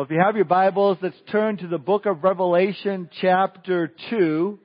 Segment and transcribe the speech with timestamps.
[0.00, 4.58] If you have your Bibles, let's turn to the book of Revelation chapter 2.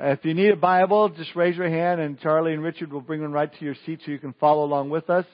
[0.00, 3.00] Uh, if you need a Bible, just raise your hand and Charlie and Richard will
[3.00, 5.24] bring one right to your seat so you can follow along with us.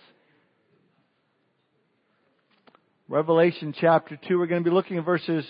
[3.09, 5.47] Revelation chapter 2, we're going to be looking at verses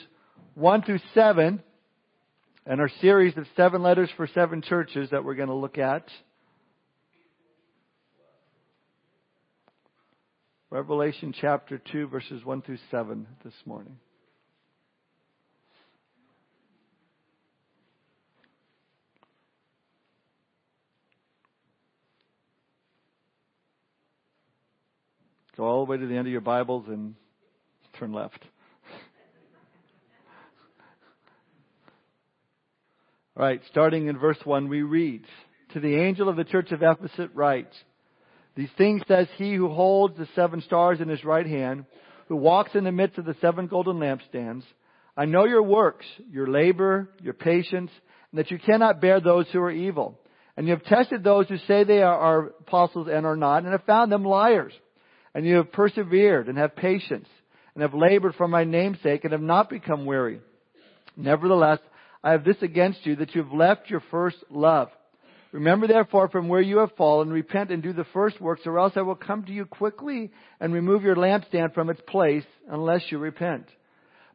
[0.55, 1.61] 1 through 7
[2.65, 6.05] and our series of seven letters for seven churches that we're going to look at.
[10.73, 13.99] Revelation chapter 2, verses 1 through 7 this morning.
[25.59, 27.17] Go all the way to the end of your Bibles and
[27.99, 28.43] turn left.
[33.37, 35.27] All right, starting in verse 1, we read,
[35.75, 37.75] To the angel of the church of Ephesus write,
[38.55, 41.87] these things says he who holds the seven stars in his right hand,
[42.29, 44.63] who walks in the midst of the seven golden lampstands.
[45.17, 47.91] I know your works, your labor, your patience,
[48.31, 50.19] and that you cannot bear those who are evil.
[50.57, 53.85] And you have tested those who say they are apostles and are not, and have
[53.85, 54.73] found them liars.
[55.35, 57.29] And you have persevered and have patience,
[57.75, 60.41] and have labored for my name's sake, and have not become weary.
[61.17, 61.79] Nevertheless,
[62.23, 64.89] I have this against you, that you have left your first love.
[65.53, 68.95] Remember therefore from where you have fallen, repent and do the first works, or else
[68.97, 73.19] I will come to you quickly and remove your lampstand from its place, unless you
[73.19, 73.67] repent.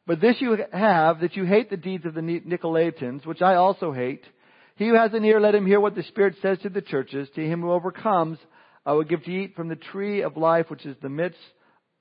[0.05, 3.91] But this you have, that you hate the deeds of the Nicolaitans, which I also
[3.91, 4.23] hate.
[4.75, 7.27] He who has an ear, let him hear what the Spirit says to the churches.
[7.33, 8.37] To him who overcomes,
[8.85, 11.39] I will give to eat from the tree of life, which is the midst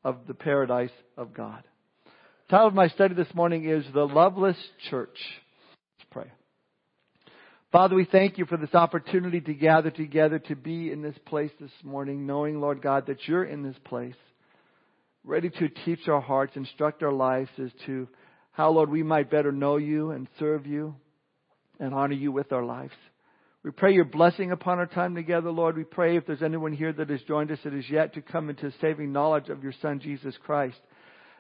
[0.05, 1.65] of the paradise of God.
[2.05, 4.59] The title of my study this morning is The Loveless
[4.91, 5.19] Church.
[7.73, 11.51] Father, we thank you for this opportunity to gather together to be in this place
[11.61, 14.15] this morning, knowing, Lord God, that you're in this place,
[15.25, 18.07] ready to teach our hearts, instruct our lives as to
[18.53, 20.95] how, Lord, we might better know you and serve you
[21.81, 22.95] and honor you with our lives.
[23.65, 25.77] We pray your blessing upon our time together, Lord.
[25.77, 28.49] We pray if there's anyone here that has joined us that is yet to come
[28.49, 30.79] into saving knowledge of your Son, Jesus Christ,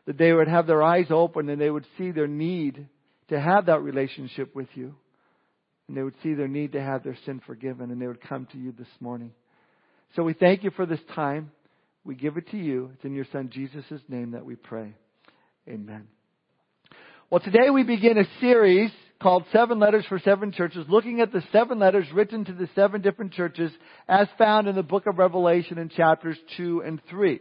[0.06, 2.88] that they would have their eyes open and they would see their need
[3.28, 4.96] to have that relationship with you
[5.88, 8.46] and they would see their need to have their sin forgiven and they would come
[8.52, 9.32] to you this morning.
[10.14, 11.50] So we thank you for this time.
[12.04, 12.90] We give it to you.
[12.94, 14.94] It's in your son Jesus' name that we pray.
[15.68, 16.06] Amen.
[17.30, 21.42] Well, today we begin a series called Seven Letters for Seven Churches, looking at the
[21.50, 23.72] seven letters written to the seven different churches
[24.08, 27.40] as found in the book of Revelation in chapters 2 and 3.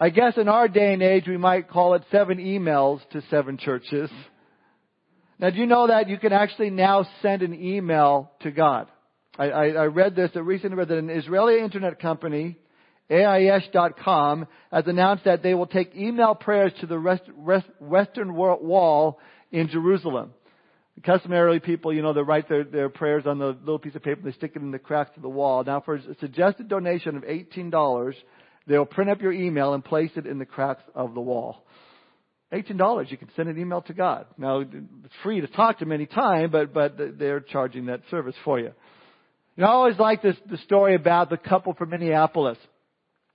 [0.00, 3.58] I guess in our day and age we might call it seven emails to seven
[3.58, 4.10] churches.
[5.42, 8.86] Now, do you know that you can actually now send an email to God?
[9.36, 12.58] I, I, I read this, I recently read that an Israeli internet company,
[13.10, 19.18] AIS.com, has announced that they will take email prayers to the rest, rest, Western Wall
[19.50, 20.32] in Jerusalem.
[21.04, 24.20] Customarily, people, you know, they write their, their prayers on the little piece of paper,
[24.20, 25.64] and they stick it in the cracks of the wall.
[25.64, 28.14] Now, for a suggested donation of $18,
[28.68, 31.64] they'll print up your email and place it in the cracks of the wall.
[32.52, 34.26] $18, you can send an email to God.
[34.36, 38.58] Now, it's free to talk to him anytime, but, but they're charging that service for
[38.58, 38.72] you.
[39.56, 42.58] You know, I always like this, the story about the couple from Minneapolis.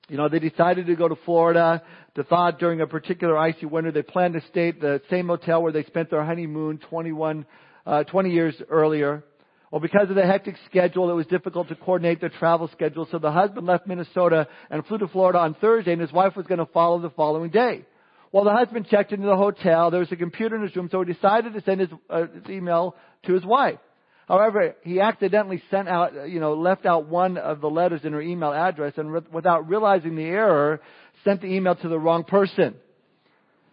[0.10, 1.84] You know, they decided to go to Florida.
[2.16, 5.62] They thought during a particular icy winter, they planned to stay at the same hotel
[5.62, 7.46] where they spent their honeymoon 21,
[7.86, 9.24] uh, 20 years earlier.
[9.70, 13.08] Well, because of the hectic schedule, it was difficult to coordinate their travel schedule.
[13.12, 16.46] So the husband left Minnesota and flew to Florida on Thursday, and his wife was
[16.48, 17.86] going to follow the following day.
[18.32, 19.90] Well, the husband checked into the hotel.
[19.90, 22.50] There was a computer in his room, so he decided to send his, uh, his
[22.50, 22.96] email
[23.26, 23.80] to his wife.
[24.28, 28.12] However, he accidentally sent out, uh, you know, left out one of the letters in
[28.12, 30.82] her email address and re- without realizing the error,
[31.24, 32.76] sent the email to the wrong person.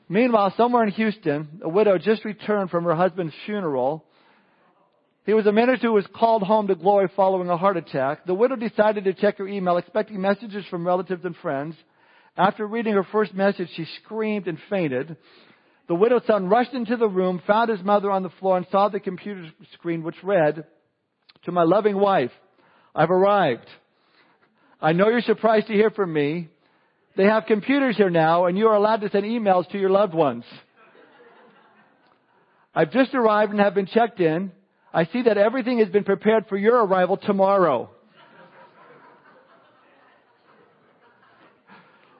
[0.09, 4.05] Meanwhile, somewhere in Houston, a widow just returned from her husband's funeral.
[5.27, 8.27] He was a minister who was called home to glory following a heart attack.
[8.27, 11.75] The widow decided to check her email, expecting messages from relatives and friends.
[12.37, 15.17] After reading her first message, she screamed and fainted.
[15.87, 18.88] The widow's son rushed into the room, found his mother on the floor, and saw
[18.88, 20.64] the computer screen which read,
[21.44, 22.32] To my loving wife,
[22.94, 23.67] I've arrived.
[24.81, 26.49] I know you're surprised to hear from me.
[27.17, 30.14] They have computers here now, and you are allowed to send emails to your loved
[30.14, 30.44] ones.
[32.75, 34.50] I've just arrived and have been checked in.
[34.93, 37.91] I see that everything has been prepared for your arrival tomorrow.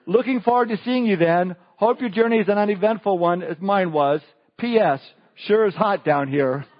[0.07, 1.55] Looking forward to seeing you then.
[1.77, 4.21] Hope your journey is an uneventful one as mine was.
[4.57, 5.01] P.S.
[5.47, 6.65] Sure is hot down here.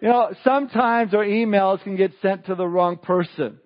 [0.00, 3.58] You know, sometimes our emails can get sent to the wrong person.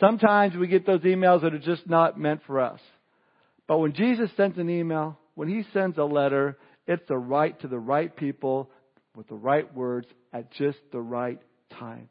[0.00, 2.80] Sometimes we get those emails that are just not meant for us.
[3.68, 7.68] But when Jesus sends an email, when He sends a letter, it's the right to
[7.68, 8.70] the right people
[9.14, 11.38] with the right words at just the right
[11.78, 12.08] time.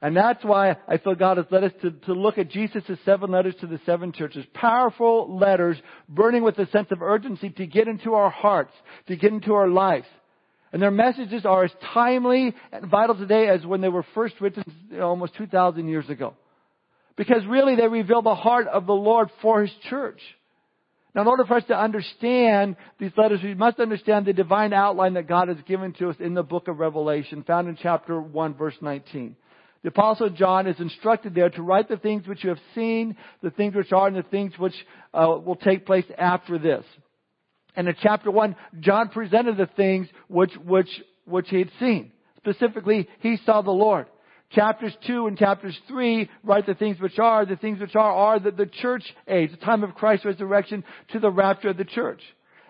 [0.00, 3.32] And that's why I feel God has led us to, to look at Jesus' seven
[3.32, 4.44] letters to the seven churches.
[4.54, 5.76] Powerful letters
[6.08, 8.72] burning with a sense of urgency to get into our hearts,
[9.08, 10.06] to get into our lives.
[10.72, 14.62] And their messages are as timely and vital today as when they were first written
[15.00, 16.34] almost 2,000 years ago.
[17.16, 20.20] Because really they reveal the heart of the Lord for His church.
[21.14, 25.14] Now, in order for us to understand these letters, we must understand the divine outline
[25.14, 28.54] that God has given to us in the book of Revelation, found in chapter 1,
[28.54, 29.34] verse 19.
[29.82, 33.50] The apostle John is instructed there to write the things which you have seen, the
[33.50, 34.74] things which are, and the things which
[35.14, 36.84] uh, will take place after this.
[37.76, 40.88] And in chapter 1, John presented the things which, which,
[41.24, 42.12] which he had seen.
[42.38, 44.06] Specifically, he saw the Lord.
[44.52, 47.44] Chapters 2 and chapters 3 write the things which are.
[47.44, 51.18] The things which are are the, the church age, the time of Christ's resurrection to
[51.18, 52.22] the rapture of the church.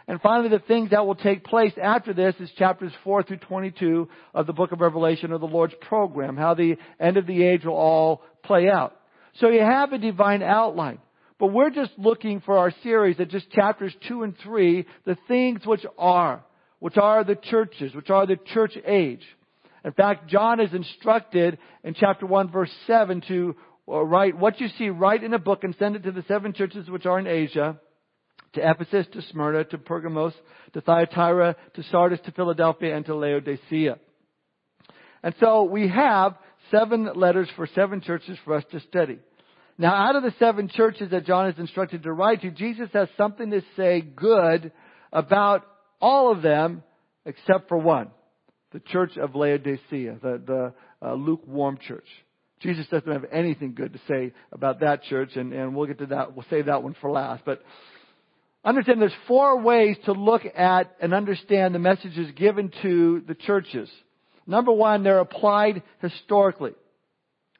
[0.08, 4.08] And finally, the things that will take place after this is chapters 4 through 22
[4.34, 7.64] of the book of Revelation or the Lord's program, how the end of the age
[7.64, 8.96] will all play out.
[9.34, 10.98] So you have a divine outline.
[11.38, 15.64] But we're just looking for our series at just chapters 2 and 3, the things
[15.64, 16.42] which are,
[16.80, 19.22] which are the churches, which are the church age.
[19.88, 23.56] In fact, John is instructed in chapter 1 verse 7 to
[23.88, 26.52] uh, write what you see, write in a book and send it to the seven
[26.52, 27.80] churches which are in Asia
[28.52, 30.34] to Ephesus, to Smyrna, to Pergamos,
[30.74, 33.98] to Thyatira, to Sardis, to Philadelphia, and to Laodicea.
[35.22, 36.36] And so we have
[36.70, 39.18] seven letters for seven churches for us to study.
[39.78, 43.08] Now, out of the seven churches that John is instructed to write to, Jesus has
[43.16, 44.70] something to say good
[45.14, 45.66] about
[45.98, 46.82] all of them
[47.24, 48.10] except for one.
[48.72, 50.72] The church of Laodicea, the, the
[51.02, 52.06] uh, lukewarm church.
[52.60, 56.06] Jesus doesn't have anything good to say about that church, and, and we'll get to
[56.06, 56.34] that.
[56.34, 57.44] We'll save that one for last.
[57.44, 57.62] But
[58.64, 63.88] Understand there's four ways to look at and understand the messages given to the churches.
[64.46, 66.72] Number one, they're applied historically.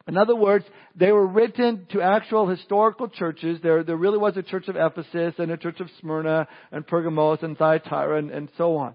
[0.08, 0.64] In other words,
[0.96, 3.58] they were written to actual historical churches.
[3.62, 7.38] There, there really was a church of Ephesus and a church of Smyrna and Pergamos
[7.42, 8.94] and Thyatira and, and so on.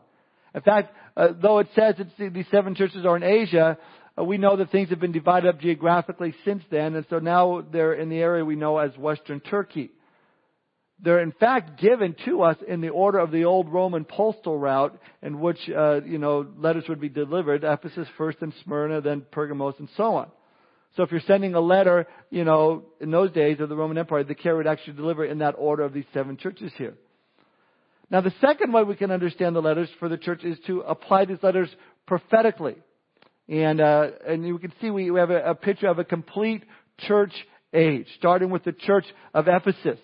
[0.56, 3.78] In fact, uh, though it says that these seven churches are in Asia,
[4.18, 7.66] uh, we know that things have been divided up geographically since then, and so now
[7.72, 9.92] they're in the area we know as Western Turkey.
[11.00, 14.98] They're in fact given to us in the order of the old Roman postal route
[15.22, 17.64] in which, uh, you know, letters would be delivered.
[17.64, 20.28] Ephesus first and Smyrna, then Pergamos and so on.
[20.96, 24.24] So if you're sending a letter, you know, in those days of the Roman Empire,
[24.24, 26.94] the carrier would actually deliver in that order of these seven churches here.
[28.13, 31.25] Now the second way we can understand the letters for the church is to apply
[31.25, 31.68] these letters
[32.06, 32.75] prophetically.
[33.50, 36.63] And, uh, and you can see we, have a, a picture of a complete
[37.00, 37.33] church
[37.74, 39.98] age, starting with the church of Ephesus.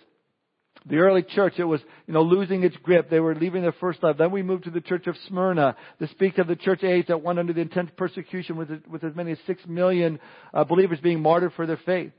[0.87, 3.11] The early church, it was, you know, losing its grip.
[3.11, 4.17] They were leaving their first love.
[4.17, 5.75] Then we moved to the church of Smyrna.
[5.99, 9.15] This speaks of the church age that went under the intense persecution with, with as
[9.15, 10.19] many as six million
[10.51, 12.11] uh, believers being martyred for their faith.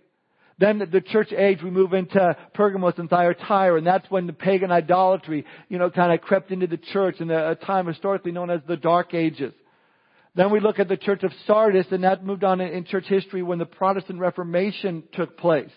[0.60, 4.70] Then the church age, we move into Pergamos and Thyatira, and that's when the pagan
[4.70, 8.60] idolatry, you know, kind of crept into the church in a time historically known as
[8.68, 9.54] the Dark Ages.
[10.34, 13.42] Then we look at the church of Sardis, and that moved on in church history
[13.42, 15.70] when the Protestant Reformation took place.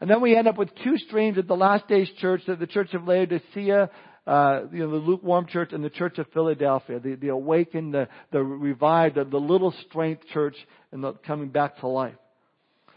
[0.00, 2.94] And then we end up with two streams at the last days church, the church
[2.94, 3.90] of Laodicea,
[4.24, 8.06] uh, you know, the lukewarm church and the church of Philadelphia, the, the awakened, the,
[8.30, 10.54] the revived, the, the little strength church
[10.92, 12.14] and the coming back to life.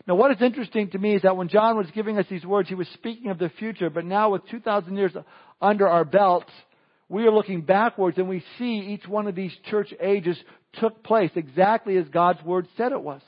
[0.08, 2.70] Now what is interesting to me is that when John was giving us these words,
[2.70, 5.14] he was speaking of the future, but now with 2,000 years
[5.62, 6.52] under our belts,
[7.10, 10.38] we are looking backwards and we see each one of these church ages
[10.74, 13.22] took place exactly as God's word said it was.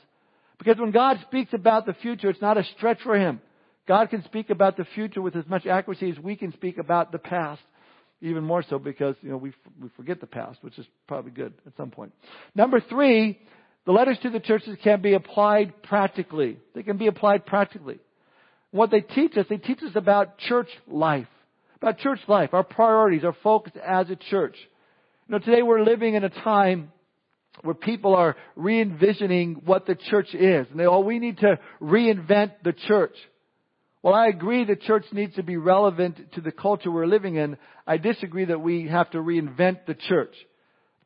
[0.58, 3.40] Because when God speaks about the future, it's not a stretch for Him.
[3.86, 7.12] God can speak about the future with as much accuracy as we can speak about
[7.12, 7.62] the past.
[8.20, 11.54] Even more so because, you know, we, we forget the past, which is probably good
[11.64, 12.12] at some point.
[12.54, 13.38] Number three,
[13.88, 16.58] the letters to the churches can be applied practically.
[16.74, 17.98] They can be applied practically.
[18.70, 21.26] What they teach us, they teach us about church life.
[21.76, 24.56] About church life, our priorities, our focus as a church.
[25.26, 26.92] You know, today we're living in a time
[27.62, 30.66] where people are re-envisioning what the church is.
[30.70, 33.14] And they, oh, we need to reinvent the church.
[34.02, 37.56] Well, I agree the church needs to be relevant to the culture we're living in.
[37.86, 40.34] I disagree that we have to reinvent the church.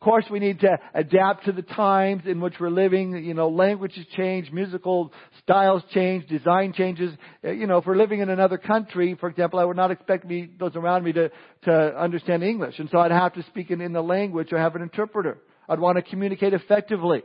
[0.02, 3.24] Course, we need to adapt to the times in which we're living.
[3.24, 5.12] You know, languages change, musical
[5.44, 7.14] styles change, design changes.
[7.44, 10.24] Uh, you know, if we're living in another country, for example, I would not expect
[10.24, 11.30] me, those around me to,
[11.66, 12.80] to understand English.
[12.80, 15.38] And so I'd have to speak in, in the language or have an interpreter.
[15.68, 17.22] I'd want to communicate effectively.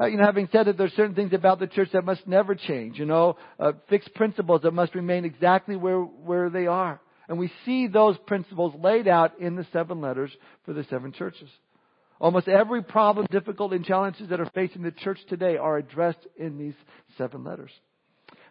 [0.00, 2.54] uh, you know, having said that there's certain things about the church that must never
[2.54, 7.00] change, you know, uh, fixed principles that must remain exactly where, where they are.
[7.30, 10.32] And we see those principles laid out in the seven letters
[10.66, 11.48] for the seven churches.
[12.20, 16.58] Almost every problem, difficulty, and challenges that are facing the church today are addressed in
[16.58, 16.74] these
[17.16, 17.70] seven letters.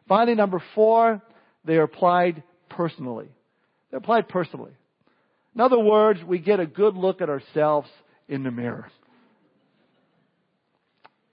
[0.07, 1.21] Finally, number four,
[1.65, 3.27] they are applied personally.
[3.91, 4.71] They're applied personally.
[5.53, 7.89] In other words, we get a good look at ourselves
[8.29, 8.89] in the mirror.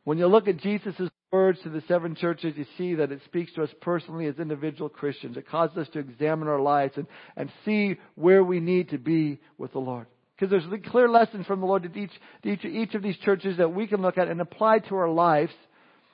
[0.03, 0.97] When you look at Jesus'
[1.33, 4.89] words to the seven churches, you see that it speaks to us personally as individual
[4.89, 5.37] Christians.
[5.37, 7.07] It causes us to examine our lives and,
[7.37, 10.07] and see where we need to be with the Lord.
[10.35, 12.11] Because there's a clear lesson from the Lord to each,
[12.43, 15.09] to each, each of these churches that we can look at and apply to our
[15.09, 15.53] lives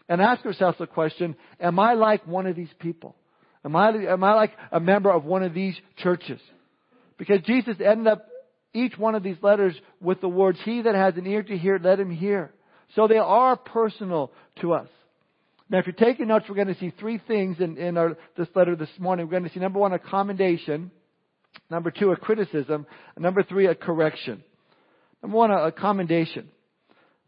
[0.08, 3.16] and ask ourselves the question, am I like one of these people?
[3.64, 6.40] Am I, am I like a member of one of these churches?
[7.18, 8.26] Because Jesus ended up
[8.74, 11.78] each one of these letters with the words, He that has an ear to hear,
[11.82, 12.52] let him hear.
[12.94, 14.88] So they are personal to us.
[15.72, 18.48] Now, if you're taking notes, we're going to see three things in, in our, this
[18.54, 19.24] letter this morning.
[19.24, 20.90] We're going to see number one, a commendation.
[21.70, 22.86] Number two, a criticism.
[23.16, 24.44] And number three, a correction.
[25.22, 26.50] Number one, a, a commendation.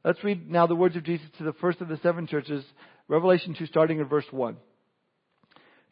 [0.05, 2.63] Let's read now the words of Jesus to the first of the seven churches,
[3.09, 4.59] Revelation 2, starting in verse 1.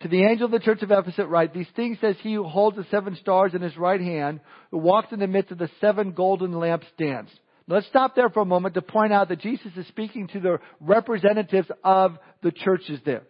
[0.00, 2.76] To the angel of the church of Ephesus write, These things says he who holds
[2.76, 4.40] the seven stars in his right hand,
[4.70, 7.30] who walks in the midst of the seven golden lampstands.
[7.72, 10.58] Let's stop there for a moment to point out that Jesus is speaking to the
[10.78, 13.22] representatives of the churches there.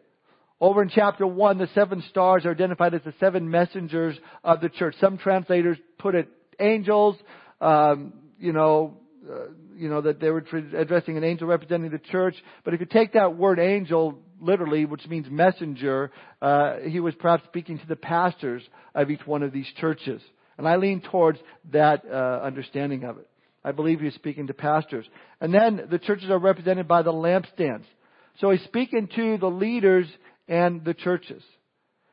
[0.60, 4.68] Over in chapter 1, the seven stars are identified as the seven messengers of the
[4.68, 4.96] church.
[5.00, 7.14] Some translators put it angels,
[7.60, 8.98] um, you know,
[9.30, 10.44] uh, you know, that they were
[10.76, 12.34] addressing an angel representing the church.
[12.64, 17.44] But if you take that word angel literally, which means messenger, uh, he was perhaps
[17.44, 20.20] speaking to the pastors of each one of these churches.
[20.58, 21.38] And I lean towards
[21.70, 23.28] that uh, understanding of it.
[23.64, 25.06] I believe he's speaking to pastors.
[25.40, 27.84] And then the churches are represented by the lampstands.
[28.40, 30.06] So he's speaking to the leaders
[30.48, 31.42] and the churches.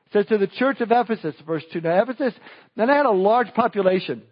[0.08, 1.82] It says to the church of Ephesus, verse 2.
[1.82, 2.34] Now Ephesus,
[2.76, 4.24] then I had a large population.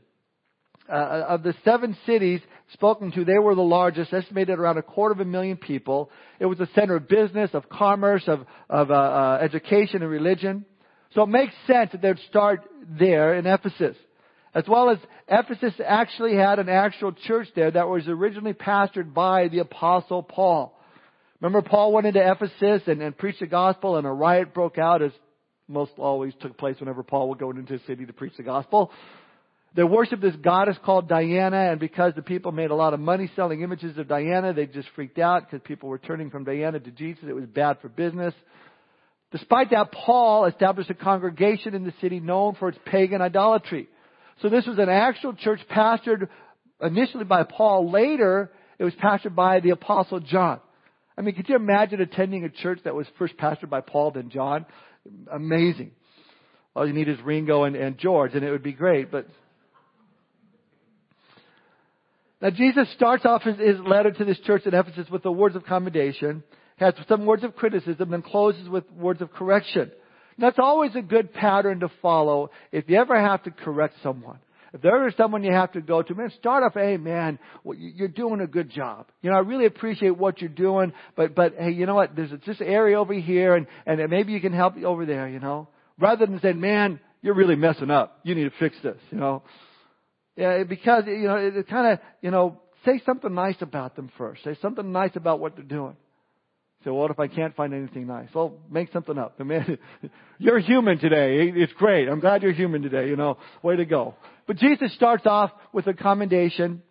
[0.89, 2.39] Uh, of the seven cities
[2.71, 6.09] spoken to, they were the largest, estimated around a quarter of a million people.
[6.39, 10.65] It was the center of business, of commerce, of, of uh, uh, education and religion.
[11.13, 13.97] So it makes sense that they'd start there in Ephesus.
[14.57, 14.97] As well as
[15.27, 20.75] Ephesus actually had an actual church there that was originally pastored by the apostle Paul.
[21.39, 25.03] Remember Paul went into Ephesus and, and preached the gospel and a riot broke out
[25.03, 25.11] as
[25.67, 28.89] most always took place whenever Paul would go into a city to preach the gospel.
[29.75, 33.29] They worshiped this goddess called Diana, and because the people made a lot of money
[33.35, 36.89] selling images of Diana, they just freaked out because people were turning from Diana to
[36.89, 37.25] Jesus.
[37.29, 38.33] It was bad for business.
[39.31, 43.87] Despite that, Paul established a congregation in the city known for its pagan idolatry.
[44.41, 46.27] So this was an actual church pastored
[46.81, 47.91] initially by Paul.
[47.91, 50.59] Later, it was pastored by the apostle John.
[51.17, 54.29] I mean, could you imagine attending a church that was first pastored by Paul then
[54.29, 54.65] John?
[55.31, 55.91] Amazing.
[56.75, 59.27] All you need is Ringo and, and George and it would be great, but
[62.39, 65.55] now Jesus starts off his, his letter to this church in Ephesus with the words
[65.55, 66.43] of commendation,
[66.75, 69.91] has some words of criticism, and closes with words of correction.
[70.37, 74.39] That's always a good pattern to follow if you ever have to correct someone.
[74.73, 78.07] If there is someone you have to go to, man, start off, hey man, you're
[78.07, 79.07] doing a good job.
[79.21, 82.31] You know, I really appreciate what you're doing, but, but hey, you know what, there's
[82.45, 85.69] this area over here and, and maybe you can help me over there, you know.
[85.97, 88.19] Rather than saying, man, you're really messing up.
[88.23, 89.43] You need to fix this, you know.
[90.35, 94.11] Yeah, because, you know, it, it kind of, you know, say something nice about them
[94.17, 94.43] first.
[94.43, 95.95] Say something nice about what they're doing.
[96.87, 98.29] So what if I can't find anything nice?
[98.33, 99.37] Well, make something up.
[100.39, 101.51] You're human today.
[101.53, 102.07] It's great.
[102.07, 103.09] I'm glad you're human today.
[103.09, 104.15] You know, way to go.
[104.47, 106.81] But Jesus starts off with a commendation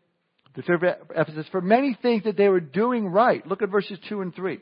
[0.54, 3.46] to serve Ephesus for many things that they were doing right.
[3.46, 4.58] Look at verses 2 and 3.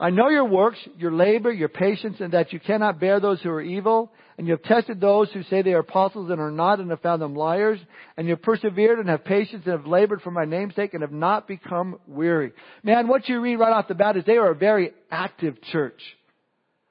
[0.00, 3.50] I know your works, your labor, your patience, and that you cannot bear those who
[3.50, 6.78] are evil, and you have tested those who say they are apostles and are not,
[6.78, 7.80] and have found them liars,
[8.16, 11.02] and you have persevered and have patience and have labored for my name's sake and
[11.02, 12.52] have not become weary.
[12.84, 16.00] Man, what you read right off the bat is they are a very active church.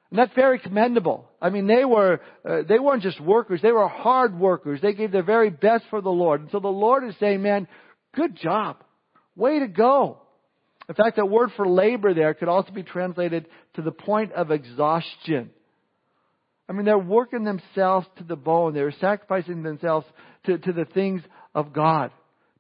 [0.10, 1.30] And that's very commendable.
[1.42, 4.82] I mean, they were, uh, they weren't just workers, they were hard workers.
[4.82, 6.42] They gave their very best for the Lord.
[6.42, 7.70] And so the Lord is saying, man,
[8.14, 8.84] good job.
[9.36, 10.20] Way to go.
[10.90, 14.52] In fact, that word for labor there could also be translated to the point of
[14.52, 15.50] exhaustion.
[16.70, 18.74] I mean, they're working themselves to the bone.
[18.74, 20.06] They're sacrificing themselves
[20.46, 21.22] to, to the things
[21.54, 22.12] of God.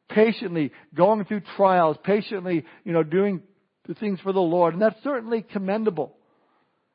[0.10, 3.42] Patiently going through trials, patiently, you know, doing
[3.88, 4.74] the things for the Lord.
[4.74, 6.14] And that's certainly commendable.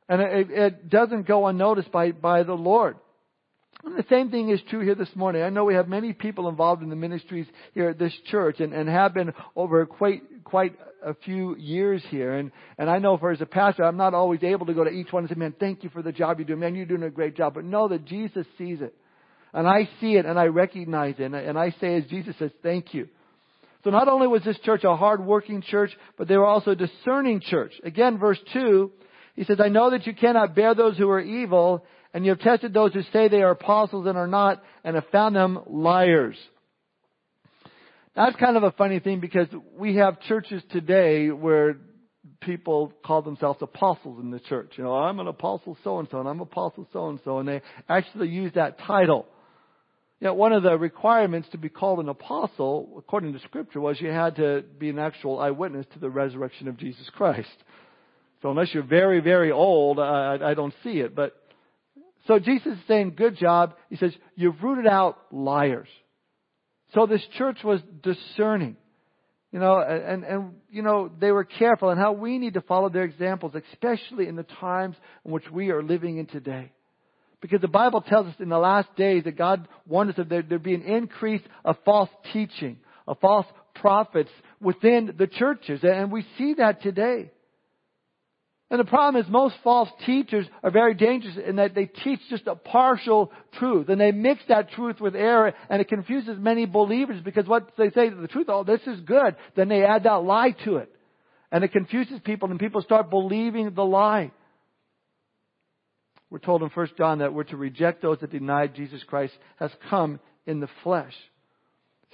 [0.09, 2.97] And it, it doesn't go unnoticed by, by the Lord.
[3.85, 5.43] And the same thing is true here this morning.
[5.43, 8.73] I know we have many people involved in the ministries here at this church and,
[8.73, 12.35] and have been over quite, quite a few years here.
[12.35, 14.91] And, and I know for as a pastor, I'm not always able to go to
[14.91, 16.55] each one and say, man, thank you for the job you do.
[16.55, 17.55] Man, you're doing a great job.
[17.55, 18.95] But know that Jesus sees it.
[19.53, 21.25] And I see it and I recognize it.
[21.25, 23.09] And I, and I say as Jesus says, thank you.
[23.85, 27.41] So not only was this church a hard-working church, but they were also a discerning
[27.41, 27.73] church.
[27.83, 28.93] Again, verse 2,
[29.35, 31.85] he says, I know that you cannot bear those who are evil,
[32.15, 35.07] and you have tested those who say they are apostles and are not, and have
[35.11, 36.37] found them liars.
[38.15, 41.79] That's kind of a funny thing because we have churches today where
[42.41, 44.73] people call themselves apostles in the church.
[44.77, 47.49] You know, I'm an apostle so and so, and I'm apostle so and so, and
[47.49, 49.27] they actually use that title.
[50.21, 54.11] Know, one of the requirements to be called an apostle, according to Scripture, was you
[54.11, 57.49] had to be an actual eyewitness to the resurrection of Jesus Christ.
[58.41, 61.17] So unless you're very, very old, I, I don't see it.
[61.17, 61.35] But
[62.27, 63.75] so Jesus is saying, good job.
[63.91, 65.89] He says, you've rooted out liars.
[66.95, 68.77] So this church was discerning.
[69.51, 72.89] You know, and, and, you know, they were careful and how we need to follow
[72.89, 76.73] their examples, especially in the times in which we are living in today.
[77.43, 80.43] Because the Bible tells us in the last days that God warned us that there,
[80.43, 85.81] there'd be an increase of false teaching, of false prophets within the churches.
[85.83, 87.31] And we see that today.
[88.73, 92.47] And the problem is most false teachers are very dangerous in that they teach just
[92.47, 97.21] a partial truth and they mix that truth with error and it confuses many believers
[97.23, 100.53] because what they say the truth, oh, this is good, then they add that lie
[100.65, 100.91] to it.
[101.51, 104.33] And it confuses people and people start believing the lie.
[106.31, 109.71] We're told in 1 John that we're to reject those that deny Jesus Christ has
[109.91, 111.13] come in the flesh.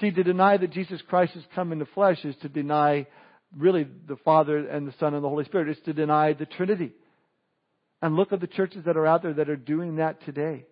[0.00, 3.06] See, to deny that Jesus Christ has come in the flesh is to deny
[3.56, 5.68] really the Father and the Son and the Holy Spirit.
[5.68, 6.92] It's to deny the Trinity.
[8.00, 10.66] And look at the churches that are out there that are doing that today.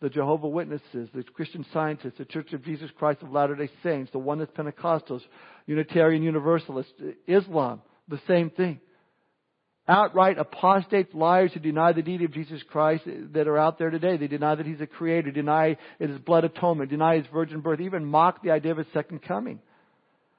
[0.00, 4.18] The Jehovah Witnesses, the Christian Scientists, the Church of Jesus Christ of Latter-day Saints, the
[4.18, 5.20] Oneness Pentecostals,
[5.66, 6.92] Unitarian Universalists,
[7.26, 8.80] Islam, the same thing
[9.90, 14.16] outright apostates, liars who deny the deity of Jesus Christ that are out there today.
[14.16, 18.04] They deny that He's a creator, deny His blood atonement, deny His virgin birth, even
[18.04, 19.60] mock the idea of His second coming.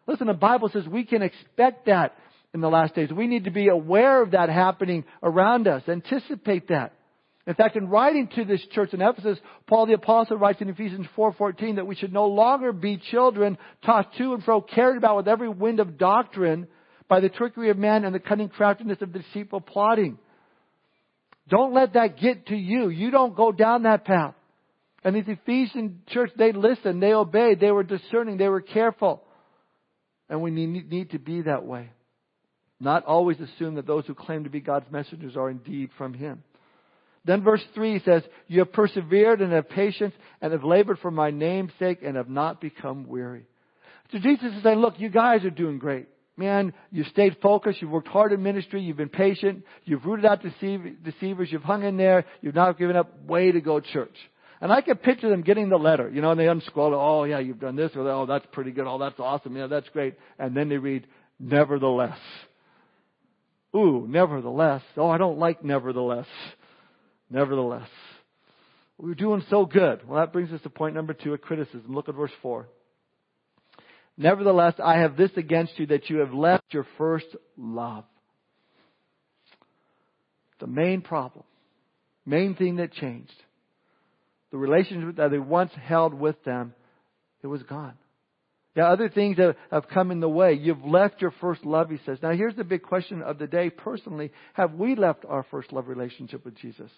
[0.08, 2.16] Listen, the Bible says we can expect that
[2.54, 3.12] in the last days.
[3.12, 6.94] We need to be aware of that happening around us, anticipate that.
[7.48, 11.08] In fact, in writing to this church in Ephesus, Paul the Apostle writes in Ephesians
[11.18, 15.28] 4.14 that we should no longer be children tossed to and fro, carried about with
[15.28, 16.68] every wind of doctrine,
[17.12, 20.18] by the trickery of man and the cunning craftiness of deceitful plotting.
[21.50, 22.88] Don't let that get to you.
[22.88, 24.34] You don't go down that path.
[25.04, 29.24] And the Ephesian church, they listened, they obeyed, they were discerning, they were careful.
[30.32, 31.92] And we need, need to be that way.
[32.80, 36.44] Not always assume that those who claim to be God's messengers are indeed from Him.
[37.26, 41.30] Then verse 3 says, You have persevered and have patience and have labored for my
[41.30, 43.46] name's sake and have not become weary.
[44.12, 47.92] So Jesus is saying, Look, you guys are doing great man, you've stayed focused, you've
[47.92, 52.26] worked hard in ministry, you've been patient, you've rooted out deceivers, you've hung in there,
[52.42, 54.16] you've not given up, way to go church.
[54.62, 56.98] And I can picture them getting the letter, you know, and they unscroll, it.
[56.98, 59.90] oh yeah, you've done this, or oh, that's pretty good, oh, that's awesome, yeah, that's
[59.90, 60.16] great.
[60.38, 61.08] And then they read,
[61.40, 62.20] nevertheless.
[63.76, 64.84] Ooh, nevertheless.
[64.98, 66.28] Oh, I don't like nevertheless.
[67.30, 67.88] Nevertheless.
[68.98, 70.08] We're doing so good.
[70.08, 71.96] Well, that brings us to point number two, a criticism.
[71.96, 72.68] Look at verse four.
[74.18, 77.26] Nevertheless, I have this against you that you have left your first
[77.58, 78.04] love.
[80.60, 81.46] The main problem,
[82.26, 83.34] main thing that changed,
[84.52, 86.74] the relationship that they once held with them,
[87.42, 87.94] it was gone.
[88.76, 90.54] Now, other things have, have come in the way.
[90.54, 92.20] You've left your first love, he says.
[92.22, 94.32] Now here's the big question of the day personally.
[94.54, 96.90] Have we left our first love relationship with Jesus?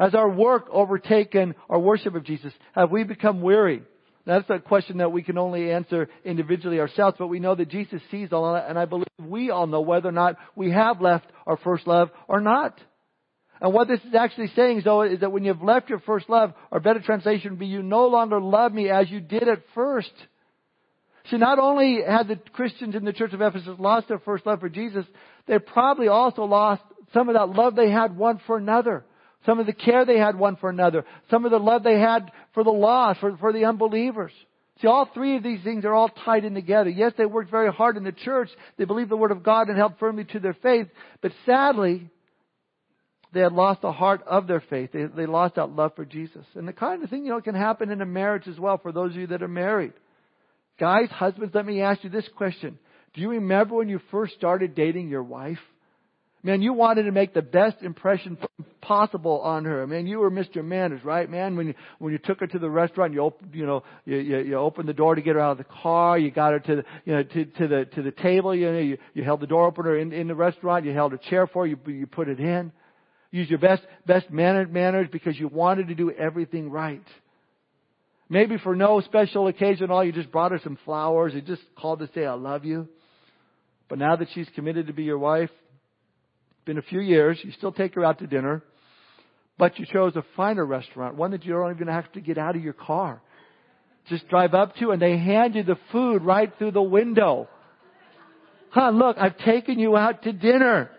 [0.00, 2.52] Has our work overtaken our worship of Jesus?
[2.74, 3.82] Have we become weary?
[4.26, 7.68] Now, That's a question that we can only answer individually ourselves, but we know that
[7.68, 11.00] Jesus sees all that, and I believe we all know whether or not we have
[11.00, 12.78] left our first love or not.
[13.60, 16.54] And what this is actually saying, though, is that when you've left your first love,
[16.70, 20.12] or better translation would be you no longer love me as you did at first.
[21.30, 24.60] See, not only had the Christians in the church of Ephesus lost their first love
[24.60, 25.04] for Jesus,
[25.46, 29.04] they probably also lost some of that love they had one for another.
[29.46, 31.04] Some of the care they had one for another.
[31.30, 34.32] Some of the love they had for the lost, for, for the unbelievers.
[34.80, 36.88] See, all three of these things are all tied in together.
[36.88, 38.48] Yes, they worked very hard in the church.
[38.78, 40.88] They believed the Word of God and held firmly to their faith.
[41.20, 42.08] But sadly,
[43.32, 44.90] they had lost the heart of their faith.
[44.92, 46.44] They, they lost that love for Jesus.
[46.54, 48.92] And the kind of thing, you know, can happen in a marriage as well for
[48.92, 49.92] those of you that are married.
[50.78, 52.78] Guys, husbands, let me ask you this question.
[53.14, 55.58] Do you remember when you first started dating your wife?
[56.42, 58.38] Man, you wanted to make the best impression
[58.80, 59.86] possible on her.
[59.86, 60.64] Man, you were Mr.
[60.64, 61.54] Manners, right, man?
[61.54, 64.38] When you, when you took her to the restaurant, you opened, you know, you, you,
[64.38, 66.18] you opened the door to get her out of the car.
[66.18, 68.54] You got her to the, you know, to, to the, to the table.
[68.54, 70.86] You know, you, you held the door opener in, in the restaurant.
[70.86, 71.66] You held a chair for her.
[71.66, 72.72] You, you put it in.
[73.30, 77.04] Use your best, best mannered manners because you wanted to do everything right.
[78.28, 81.34] Maybe for no special occasion, at all you just brought her some flowers.
[81.34, 82.88] You just called to say, I love you.
[83.88, 85.50] But now that she's committed to be your wife,
[86.64, 88.62] been a few years, you still take her out to dinner,
[89.58, 92.54] but you chose a finer restaurant, one that you don't even have to get out
[92.54, 93.20] of your car.
[94.08, 97.48] Just drive up to and they hand you the food right through the window.
[98.70, 100.90] Huh, look, I've taken you out to dinner.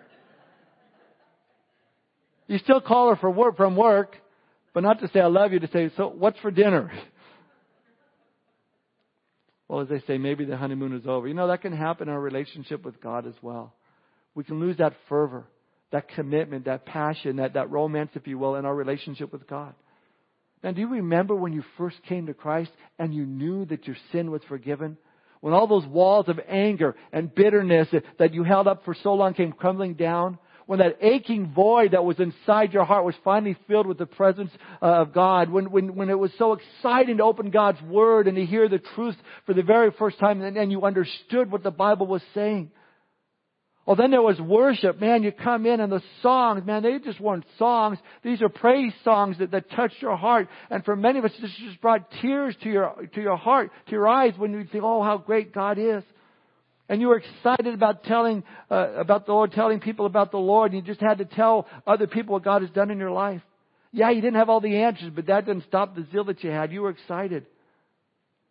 [2.51, 4.17] You still call her for work, from work,
[4.73, 6.91] but not to say I love you, to say, so what's for dinner?
[9.69, 11.29] Well, as they say, maybe the honeymoon is over.
[11.29, 13.73] You know, that can happen in our relationship with God as well.
[14.35, 15.45] We can lose that fervor,
[15.93, 19.73] that commitment, that passion, that, that romance, if you will, in our relationship with God.
[20.61, 23.95] Now, do you remember when you first came to Christ and you knew that your
[24.11, 24.97] sin was forgiven?
[25.39, 27.87] When all those walls of anger and bitterness
[28.19, 30.37] that you held up for so long came crumbling down?
[30.65, 34.51] When that aching void that was inside your heart was finally filled with the presence
[34.81, 35.49] uh, of God?
[35.49, 38.79] When, when, when it was so exciting to open God's Word and to hear the
[38.79, 42.71] truth for the very first time and, and you understood what the Bible was saying?
[43.85, 45.01] Well, then there was worship.
[45.01, 47.97] Man, you come in and the songs, man, they just weren't songs.
[48.23, 50.49] These are praise songs that, that touched your heart.
[50.69, 53.91] And for many of us, this just brought tears to your, to your heart, to
[53.91, 56.03] your eyes when you think, oh, how great God is.
[56.91, 60.73] And you were excited about telling, uh, about the Lord, telling people about the Lord,
[60.73, 63.41] and you just had to tell other people what God has done in your life.
[63.93, 66.49] Yeah, you didn't have all the answers, but that didn't stop the zeal that you
[66.51, 66.73] had.
[66.73, 67.45] You were excited.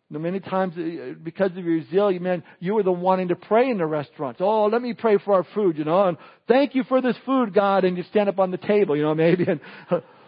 [0.09, 3.69] Many times, uh, because of your zeal, you man, you were the wanting to pray
[3.69, 4.41] in the restaurants.
[4.41, 7.53] Oh, let me pray for our food, you know, and thank you for this food,
[7.53, 9.61] God, and you stand up on the table, you know, maybe, and,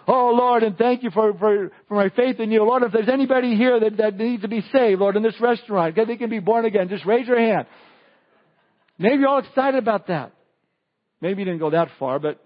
[0.08, 2.64] oh Lord, and thank you for, for, for my faith in you.
[2.64, 5.96] Lord, if there's anybody here that, that needs to be saved, Lord, in this restaurant,
[5.96, 7.66] they can be born again, just raise your hand.
[8.98, 10.34] Maybe you're all excited about that.
[11.22, 12.44] Maybe you didn't go that far, but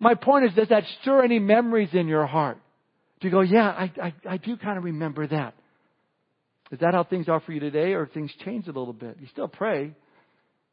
[0.00, 2.58] my point is, does that stir any memories in your heart?
[3.20, 5.54] Do you go, yeah, I, I, I do kind of remember that.
[6.72, 9.18] Is that how things are for you today, or things changed a little bit?
[9.20, 9.92] You still pray,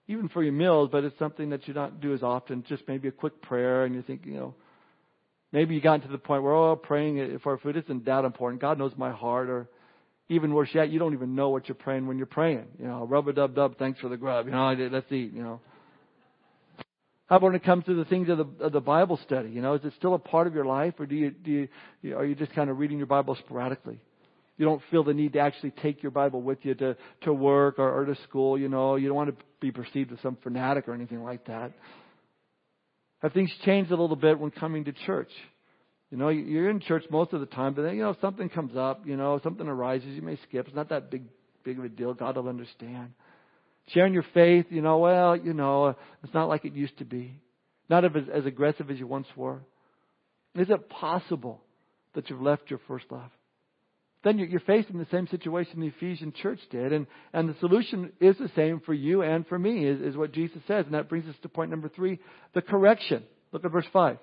[0.07, 2.63] even for your meals, but it's something that you don't do as often.
[2.67, 4.55] Just maybe a quick prayer, and you think, you know,
[5.51, 8.61] maybe you got to the point where, oh, praying for food isn't that important.
[8.61, 9.69] God knows my heart, or
[10.31, 12.65] even worse yet, you don't even know what you're praying when you're praying.
[12.79, 14.45] You know, rub a dub dub, thanks for the grub.
[14.45, 15.33] You know, let's eat.
[15.33, 15.59] You know.
[17.27, 19.49] How about when it comes to the things of the, of the Bible study?
[19.49, 21.67] You know, is it still a part of your life, or do you do
[22.01, 23.99] you are you just kind of reading your Bible sporadically?
[24.57, 27.79] You don't feel the need to actually take your Bible with you to, to work
[27.79, 28.95] or, or to school, you know.
[28.95, 31.71] You don't want to be perceived as some fanatic or anything like that.
[33.21, 35.31] Have things changed a little bit when coming to church?
[36.11, 38.75] You know, you're in church most of the time, but then, you know, something comes
[38.75, 40.67] up, you know, something arises, you may skip.
[40.67, 41.23] It's not that big,
[41.63, 42.13] big of a deal.
[42.13, 43.13] God will understand.
[43.87, 47.39] Sharing your faith, you know, well, you know, it's not like it used to be.
[47.89, 49.61] Not as, as aggressive as you once were.
[50.55, 51.61] Is it possible
[52.13, 53.31] that you've left your first love?
[54.23, 56.93] then you're facing the same situation the Ephesian church did.
[56.93, 60.31] And, and the solution is the same for you and for me, is, is what
[60.31, 60.85] Jesus says.
[60.85, 62.19] And that brings us to point number three,
[62.53, 63.23] the correction.
[63.51, 64.17] Look at verse 5.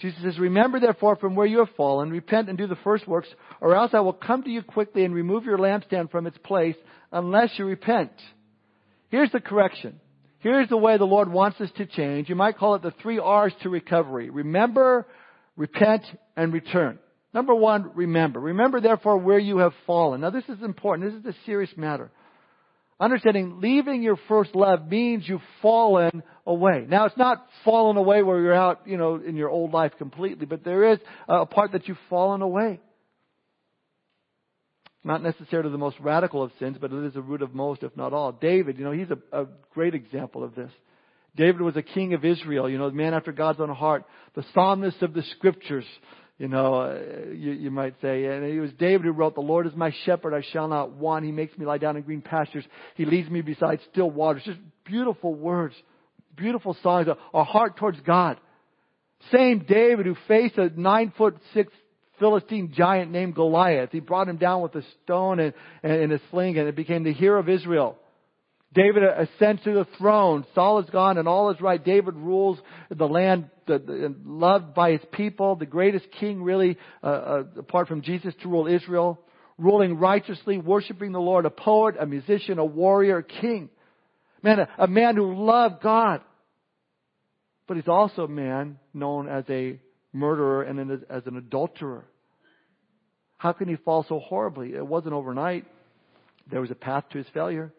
[0.00, 3.28] Jesus says, Remember therefore from where you have fallen, repent and do the first works,
[3.60, 6.76] or else I will come to you quickly and remove your lampstand from its place,
[7.12, 8.12] unless you repent.
[9.10, 10.00] Here's the correction.
[10.38, 12.28] Here's the way the Lord wants us to change.
[12.28, 14.30] You might call it the three R's to recovery.
[14.30, 15.06] Remember,
[15.56, 16.02] repent,
[16.36, 16.98] and return.
[17.34, 18.40] Number one, remember.
[18.40, 20.22] Remember, therefore, where you have fallen.
[20.22, 21.12] Now, this is important.
[21.12, 22.10] This is a serious matter.
[23.00, 26.84] Understanding leaving your first love means you've fallen away.
[26.86, 30.44] Now, it's not fallen away where you're out, you know, in your old life completely,
[30.44, 32.78] but there is a part that you've fallen away.
[35.02, 37.96] Not necessarily the most radical of sins, but it is the root of most, if
[37.96, 38.32] not all.
[38.32, 40.70] David, you know, he's a, a great example of this.
[41.34, 44.44] David was a king of Israel, you know, the man after God's own heart, the
[44.52, 45.86] psalmist of the scriptures,
[46.40, 46.98] you know, uh,
[47.34, 48.24] you, you might say.
[48.24, 51.26] And it was David who wrote, The Lord is my shepherd, I shall not want.
[51.26, 52.64] He makes me lie down in green pastures.
[52.94, 54.44] He leads me beside still waters.
[54.46, 55.74] Just beautiful words,
[56.34, 58.38] beautiful songs, a heart towards God.
[59.30, 61.70] Same David who faced a nine foot six
[62.18, 63.90] Philistine giant named Goliath.
[63.92, 67.04] He brought him down with a stone and, and, and a sling and it became
[67.04, 67.98] the hero of Israel.
[68.72, 70.46] David ascends to the throne.
[70.54, 71.84] Saul is gone and all is right.
[71.84, 77.06] David rules the land, the, the, loved by his people, the greatest king really, uh,
[77.06, 79.20] uh, apart from Jesus to rule Israel,
[79.58, 83.70] ruling righteously, worshiping the Lord, a poet, a musician, a warrior, a king.
[84.42, 86.22] Man, a, a man who loved God.
[87.68, 89.78] But he's also a man known as a
[90.12, 92.04] murderer and an, as an adulterer.
[93.38, 94.74] How can he fall so horribly?
[94.74, 95.64] It wasn't overnight.
[96.50, 97.72] There was a path to his failure.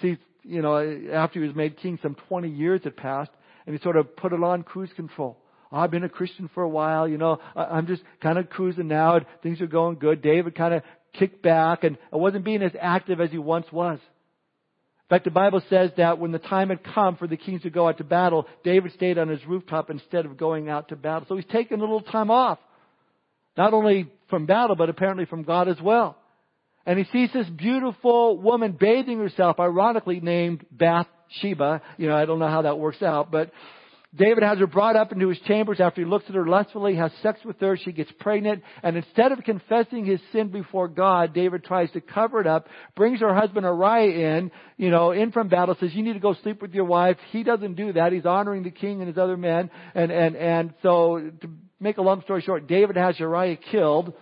[0.00, 0.76] See, you know,
[1.12, 3.30] after he was made king, some 20 years had passed,
[3.66, 5.38] and he sort of put it on cruise control.
[5.70, 8.88] Oh, I've been a Christian for a while, you know, I'm just kind of cruising
[8.88, 10.20] now, and things are going good.
[10.20, 10.82] David kind of
[11.14, 13.98] kicked back, and I wasn't being as active as he once was.
[13.98, 17.70] In fact, the Bible says that when the time had come for the kings to
[17.70, 21.26] go out to battle, David stayed on his rooftop instead of going out to battle.
[21.28, 22.58] So he's taking a little time off.
[23.56, 26.16] Not only from battle, but apparently from God as well.
[26.86, 30.64] And he sees this beautiful woman bathing herself, ironically named
[31.32, 31.82] Bathsheba.
[31.98, 33.50] You know, I don't know how that works out, but
[34.14, 37.10] David has her brought up into his chambers after he looks at her lustfully, has
[37.22, 41.64] sex with her, she gets pregnant, and instead of confessing his sin before God, David
[41.64, 45.74] tries to cover it up, brings her husband Uriah in, you know, in from battle,
[45.80, 47.16] says, you need to go sleep with your wife.
[47.30, 48.12] He doesn't do that.
[48.12, 51.48] He's honoring the king and his other men, and, and, and so, to
[51.80, 54.12] make a long story short, David has Uriah killed,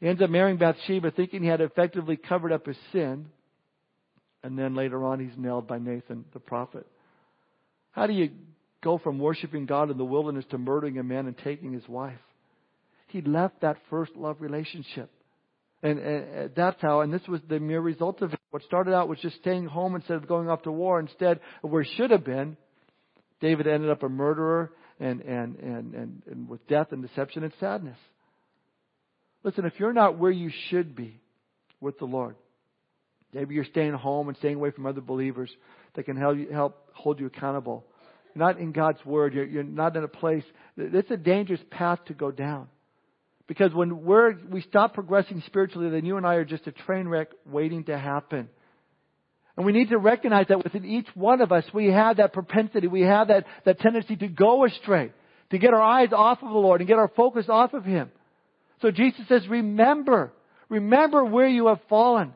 [0.00, 3.30] he ends up marrying Bathsheba thinking he had effectively covered up his sin,
[4.46, 6.86] and then later on he's nailed by Nathan the prophet.
[7.92, 8.30] How do you
[8.86, 12.20] go from worshiping God in the wilderness to murdering a man and taking his wife.
[13.08, 15.10] He left that first love relationship.
[15.82, 18.40] And, and, that's how, and this was the mere result of it.
[18.50, 21.00] What started out was just staying home instead of going off to war.
[21.00, 22.56] Instead of where he should have been,
[23.40, 27.52] David ended up a murderer and, and, and, and, and with death and deception and
[27.58, 27.98] sadness.
[29.42, 31.20] Listen, if you're not where you should be
[31.80, 32.36] with the Lord,
[33.36, 35.50] maybe you're staying home and staying away from other believers
[35.94, 37.84] that can help, you, help hold you accountable
[38.36, 39.34] not in God's Word.
[39.34, 40.44] You're, you're not in a place.
[40.76, 42.68] It's a dangerous path to go down.
[43.46, 47.08] Because when we're, we stop progressing spiritually, then you and I are just a train
[47.08, 48.48] wreck waiting to happen.
[49.56, 52.88] And we need to recognize that within each one of us, we have that propensity,
[52.88, 55.12] we have that, that tendency to go astray,
[55.50, 58.10] to get our eyes off of the Lord and get our focus off of Him.
[58.82, 60.32] So Jesus says, remember,
[60.68, 62.34] remember where you have fallen.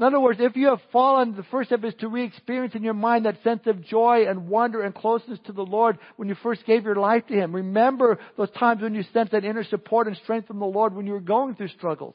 [0.00, 2.94] In other words, if you have fallen, the first step is to re-experience in your
[2.94, 6.64] mind that sense of joy and wonder and closeness to the Lord when you first
[6.64, 7.54] gave your life to Him.
[7.54, 11.06] Remember those times when you sensed that inner support and strength from the Lord when
[11.06, 12.14] you were going through struggles.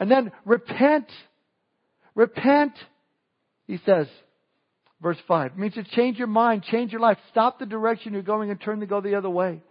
[0.00, 1.06] And then repent.
[2.16, 2.72] Repent,
[3.68, 4.08] he says.
[5.00, 5.52] Verse 5.
[5.52, 8.60] It means to change your mind, change your life, stop the direction you're going and
[8.60, 9.62] turn to go the other way.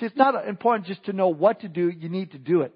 [0.00, 2.74] See, it's not important just to know what to do, you need to do it.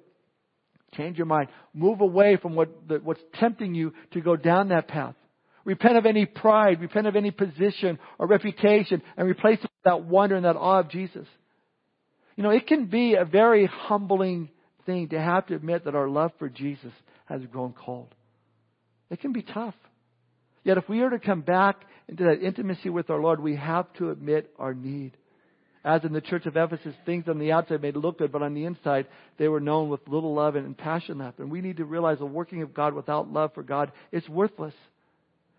[0.97, 1.49] Change your mind.
[1.75, 5.15] Move away from what, the, what's tempting you to go down that path.
[5.65, 10.05] Repent of any pride, repent of any position or reputation, and replace it with that
[10.05, 11.27] wonder and that awe of Jesus.
[12.37, 14.51] You know, it can be a very humbling
[14.87, 16.93] thing to have to admit that our love for Jesus
[17.27, 18.15] has grown cold.
[19.11, 19.75] It can be tough.
[20.65, 23.93] Yet if we are to come back into that intimacy with our Lord, we have
[23.95, 25.17] to admit our need.
[25.85, 28.55] As in the church of Ephesus, things on the outside may look good, but on
[28.55, 29.07] the inside,
[29.39, 31.41] they were known with little love and passion left.
[31.41, 34.75] And we need to realize the working of God without love for God is worthless.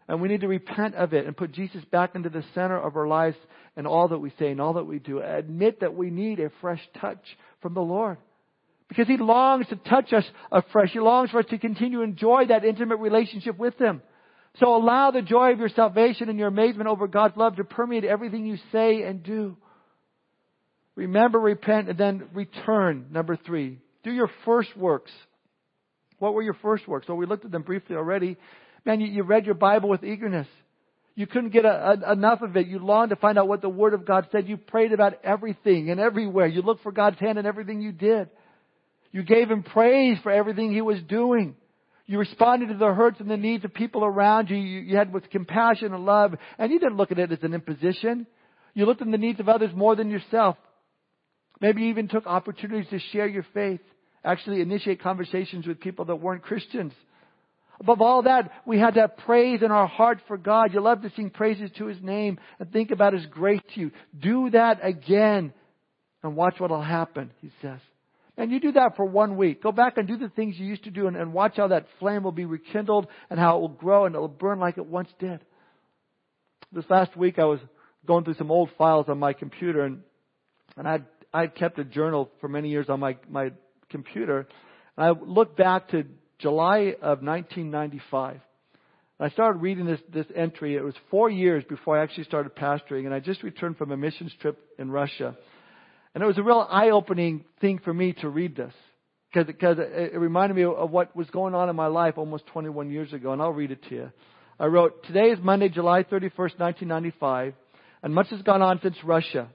[0.08, 2.96] And we need to repent of it and put Jesus back into the center of
[2.96, 3.38] our lives
[3.76, 5.22] and all that we say and all that we do.
[5.22, 7.24] Admit that we need a fresh touch
[7.62, 8.18] from the Lord.
[8.88, 10.92] Because He longs to touch us afresh.
[10.92, 14.02] He longs for us to continue to enjoy that intimate relationship with Him.
[14.60, 18.06] So allow the joy of your salvation and your amazement over God's love to permeate
[18.06, 19.58] everything you say and do.
[20.96, 23.08] Remember, repent, and then return.
[23.12, 23.80] Number three.
[24.04, 25.12] Do your first works.
[26.20, 27.08] What were your first works?
[27.08, 28.38] Well, we looked at them briefly already.
[28.86, 30.48] Man, you, you read your Bible with eagerness.
[31.16, 32.68] You couldn't get a, a, enough of it.
[32.68, 34.48] You longed to find out what the Word of God said.
[34.48, 36.48] You prayed about everything and everywhere.
[36.48, 38.30] You looked for God's hand in everything you did.
[39.12, 41.56] You gave Him praise for everything He was doing.
[42.06, 44.58] You responded to the hurts and the needs of people around you.
[44.58, 46.34] You, you had with compassion and love.
[46.58, 48.28] And you didn't look at it as an imposition.
[48.74, 50.58] You looked at the needs of others more than yourself.
[51.64, 53.80] Maybe you even took opportunities to share your faith,
[54.22, 56.92] actually initiate conversations with people that weren't Christians.
[57.80, 60.74] Above all that, we had that praise in our heart for God.
[60.74, 63.92] You love to sing praises to His name and think about His grace to you.
[64.20, 65.54] Do that again
[66.22, 67.80] and watch what will happen, He says.
[68.36, 69.64] And you do that for one week.
[69.64, 71.88] Go back and do the things you used to do and, and watch how that
[71.98, 74.86] flame will be rekindled and how it will grow and it will burn like it
[74.86, 75.40] once did.
[76.74, 77.60] This last week I was
[78.06, 80.02] going through some old files on my computer and,
[80.76, 81.06] and I had
[81.48, 83.52] kept a journal for many years on my, my
[83.90, 84.48] computer.
[84.98, 86.06] And I looked back to
[86.40, 88.40] July of 1995.
[89.20, 90.76] I started reading this, this entry.
[90.76, 93.98] It was four years before I actually started pastoring, and I just returned from a
[93.98, 95.38] missions trip in Russia.
[96.14, 98.74] And it was a real eye-opening thing for me to read this.
[99.34, 103.14] Because it reminded me of what was going on in my life almost 21 years
[103.14, 104.12] ago, and I'll read it to you.
[104.60, 107.54] I wrote, Today is Monday, July 31st, 1995,
[108.04, 109.50] and much has gone on since Russia.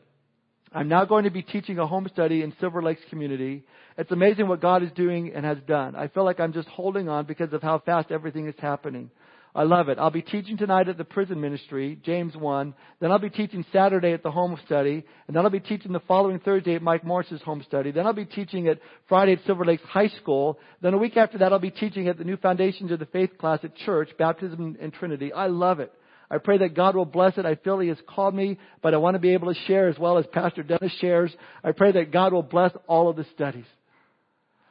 [0.73, 3.65] I'm now going to be teaching a home study in Silver Lakes community.
[3.97, 5.97] It's amazing what God is doing and has done.
[5.97, 9.11] I feel like I'm just holding on because of how fast everything is happening.
[9.55, 9.99] I love it.
[9.99, 12.75] I'll be teaching tonight at the prison ministry, James 1.
[13.01, 15.05] Then I'll be teaching Saturday at the home study.
[15.27, 17.91] And then I'll be teaching the following Thursday at Mike Morris's home study.
[17.91, 18.79] Then I'll be teaching at
[19.09, 20.59] Friday at Silver Lakes High School.
[20.83, 23.39] Then a week after that I'll be teaching at the new Foundations of the Faith
[23.39, 25.33] class at church, Baptism and Trinity.
[25.33, 25.93] I love it.
[26.31, 27.47] I pray that God will bless it.
[27.47, 29.99] I feel He has called me, but I want to be able to share as
[29.99, 31.35] well as Pastor Dennis shares.
[31.65, 33.65] I pray that God will bless all of the studies.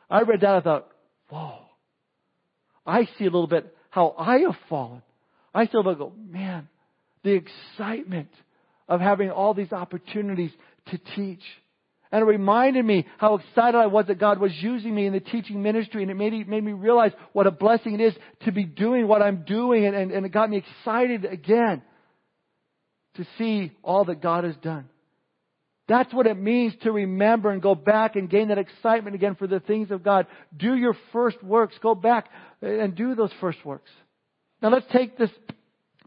[0.09, 0.87] I read that, I thought,
[1.29, 1.59] whoa.
[2.85, 5.01] I see a little bit how I have fallen.
[5.53, 6.69] I still go, man,
[7.23, 8.29] the excitement
[8.87, 10.51] of having all these opportunities
[10.91, 11.41] to teach.
[12.11, 15.19] And it reminded me how excited I was that God was using me in the
[15.19, 18.13] teaching ministry, and it made, made me realize what a blessing it is
[18.45, 21.81] to be doing what I'm doing, and, and, and it got me excited again
[23.15, 24.87] to see all that God has done.
[25.87, 29.47] That's what it means to remember and go back and gain that excitement again for
[29.47, 30.27] the things of God.
[30.55, 31.75] Do your first works.
[31.81, 32.29] Go back
[32.61, 33.89] and do those first works.
[34.61, 35.29] Now let's take this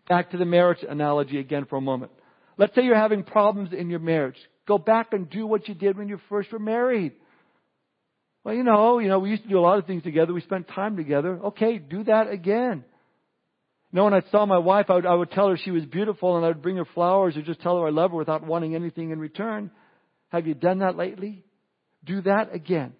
[0.08, 2.12] back to the marriage analogy again for a moment.
[2.58, 4.36] Let's say you're having problems in your marriage.
[4.70, 7.14] Go back and do what you did when you first were married.
[8.44, 10.32] Well, you know, you know, we used to do a lot of things together.
[10.32, 11.40] We spent time together.
[11.46, 12.84] Okay, do that again.
[13.90, 15.84] You know, when I saw my wife, I would, I would tell her she was
[15.86, 18.46] beautiful and I would bring her flowers or just tell her I love her without
[18.46, 19.72] wanting anything in return.
[20.28, 21.42] Have you done that lately?
[22.04, 22.92] Do that again.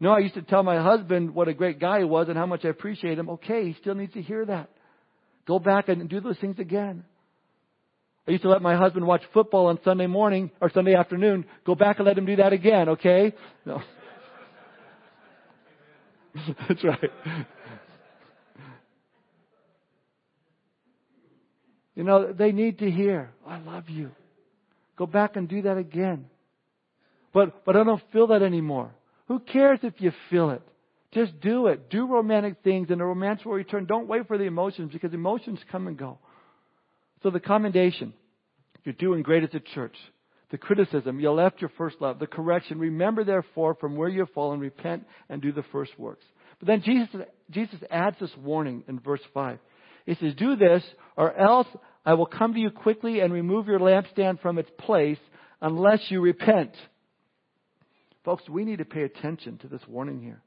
[0.00, 2.46] No, I used to tell my husband what a great guy he was and how
[2.46, 3.30] much I appreciate him.
[3.30, 4.68] Okay, he still needs to hear that.
[5.46, 7.04] Go back and do those things again.
[8.26, 11.44] I used to let my husband watch football on Sunday morning or Sunday afternoon.
[11.64, 13.32] Go back and let him do that again, okay?
[13.64, 13.80] No.
[16.68, 17.10] That's right.
[21.94, 24.10] You know, they need to hear, I love you.
[24.96, 26.26] Go back and do that again.
[27.32, 28.90] But, but I don't feel that anymore.
[29.28, 30.62] Who cares if you feel it?
[31.12, 31.90] Just do it.
[31.90, 33.86] Do romantic things and the romance will return.
[33.86, 36.18] Don't wait for the emotions because emotions come and go.
[37.22, 38.12] So the commendation,
[38.84, 39.96] you're doing great as a church.
[40.50, 42.18] The criticism, you left your first love.
[42.18, 46.24] The correction, remember therefore from where you have fallen, repent and do the first works.
[46.60, 47.08] But then Jesus,
[47.50, 49.58] Jesus adds this warning in verse 5.
[50.06, 50.84] He says, do this
[51.16, 51.66] or else
[52.04, 55.18] I will come to you quickly and remove your lampstand from its place
[55.60, 56.70] unless you repent.
[58.24, 60.40] Folks, we need to pay attention to this warning here.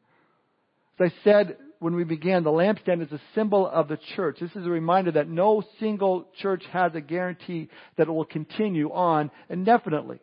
[0.99, 4.37] As I said when we began, the lampstand is a symbol of the church.
[4.41, 8.91] This is a reminder that no single church has a guarantee that it will continue
[8.91, 10.19] on indefinitely.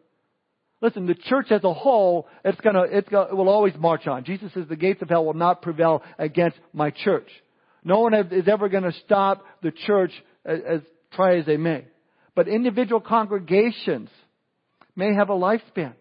[0.83, 4.25] Listen, the church as a whole, it's gonna, it's gonna, it will always march on.
[4.25, 7.29] Jesus says the gates of hell will not prevail against my church.
[7.83, 10.13] No one is ever to stop the church
[10.45, 10.81] as, as
[11.13, 11.87] try as they may.
[12.35, 14.11] But individual congregations
[14.95, 15.95] may have a lifespan.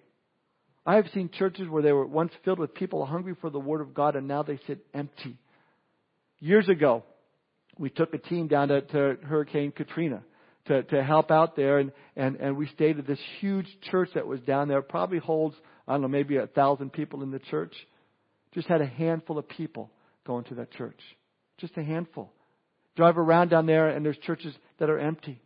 [0.85, 3.79] I have seen churches where they were once filled with people hungry for the Word
[3.79, 5.37] of God and now they sit empty.
[6.39, 7.03] Years ago,
[7.77, 10.23] we took a team down to, to Hurricane Katrina
[10.67, 14.25] to, to help out there and, and, and we stayed at this huge church that
[14.25, 14.81] was down there.
[14.81, 15.55] Probably holds,
[15.87, 17.73] I don't know, maybe a thousand people in the church.
[18.53, 19.91] Just had a handful of people
[20.25, 20.99] going to that church.
[21.57, 22.31] Just a handful.
[22.95, 25.41] Drive around down there and there's churches that are empty.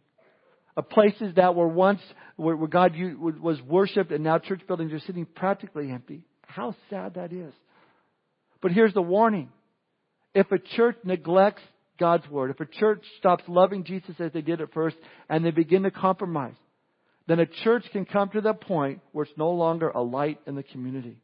[0.78, 2.02] Of places that were once
[2.38, 6.25] where, where God was worshipped and now church buildings are sitting practically empty.
[6.43, 7.54] How sad that is.
[8.62, 9.49] But here's the warning.
[10.33, 11.61] If a church neglects
[11.99, 14.95] God's word, if a church stops loving Jesus as they did at first
[15.29, 16.55] and they begin to compromise,
[17.27, 20.55] then a church can come to the point where it's no longer a light in
[20.55, 21.17] the community.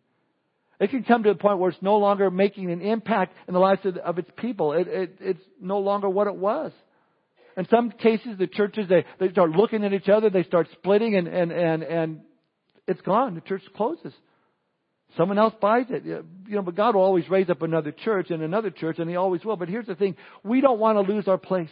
[0.79, 3.59] It can come to a point where it's no longer making an impact in the
[3.59, 4.73] lives of, of its people.
[4.73, 6.71] It, it, it's no longer what it was.
[7.57, 11.15] In some cases, the churches, they, they start looking at each other, they start splitting,
[11.15, 12.19] and, and, and, and
[12.87, 13.35] it's gone.
[13.35, 14.13] The church closes.
[15.17, 16.03] Someone else buys it.
[16.05, 19.15] You know, but God will always raise up another church and another church, and He
[19.15, 19.55] always will.
[19.55, 20.15] But here's the thing.
[20.43, 21.69] We don't want to lose our place.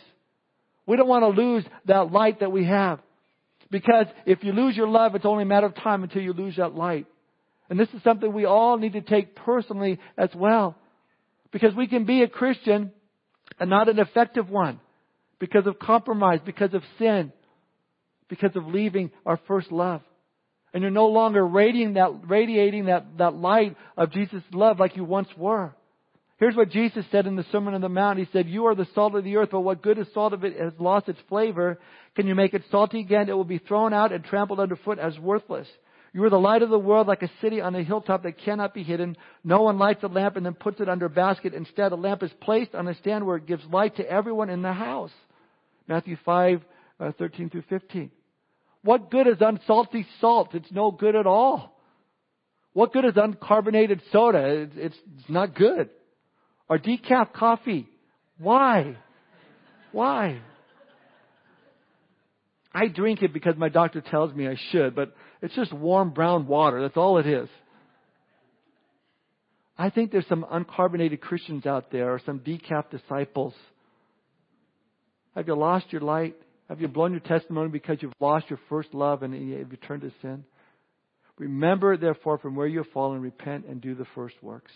[0.86, 3.00] We don't want to lose that light that we have.
[3.70, 6.58] Because if you lose your love, it's only a matter of time until you lose
[6.58, 7.08] that light.
[7.70, 10.76] And this is something we all need to take personally as well.
[11.52, 12.92] Because we can be a Christian
[13.60, 14.80] and not an effective one.
[15.40, 17.34] Because of compromise, because of sin,
[18.30, 20.02] because of leaving our first love.
[20.74, 25.04] And you're no longer radiating that, radiating that, that light of Jesus' love like you
[25.04, 25.76] once were.
[26.38, 28.20] Here's what Jesus said in the Sermon on the Mount.
[28.20, 30.44] He said, You are the salt of the earth, but what good is salt if
[30.44, 31.80] it has lost its flavor?
[32.16, 33.30] Can you make it salty again?
[33.30, 35.68] It will be thrown out and trampled underfoot as worthless.
[36.12, 38.74] You are the light of the world like a city on a hilltop that cannot
[38.74, 39.16] be hidden.
[39.44, 41.54] No one lights a lamp and then puts it under a basket.
[41.54, 44.62] Instead, a lamp is placed on a stand where it gives light to everyone in
[44.62, 45.12] the house.
[45.88, 46.62] Matthew 5,
[47.00, 48.12] uh, 13 through 15.
[48.84, 50.54] What good is unsalty salt?
[50.54, 51.74] It's no good at all.
[52.74, 54.64] What good is uncarbonated soda?
[54.64, 55.90] It's, it's, it's not good.
[56.70, 57.88] Or decaf coffee.
[58.40, 58.98] Why?
[59.92, 60.42] Why?
[62.74, 66.48] I drink it because my doctor tells me I should, but it's just warm brown
[66.48, 66.82] water.
[66.82, 67.48] That's all it is.
[69.78, 73.54] I think there's some uncarbonated Christians out there or some decaf disciples.
[75.36, 76.36] Have you lost your light?
[76.70, 80.02] Have you blown your testimony because you've lost your first love and have you turned
[80.02, 80.44] to sin?
[81.38, 84.72] Remember, therefore, from where you have fallen, repent and do the first works.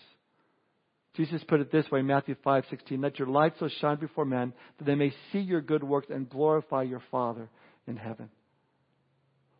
[1.14, 4.84] Jesus put it this way, Matthew 5:16, "Let your light so shine before men that
[4.84, 7.48] they may see your good works and glorify your Father
[7.86, 8.30] in heaven."